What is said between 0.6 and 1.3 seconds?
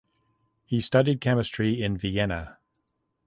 He studied